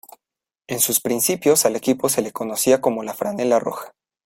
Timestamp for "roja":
3.59-3.91